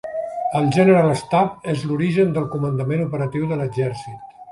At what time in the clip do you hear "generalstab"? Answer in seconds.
0.77-1.67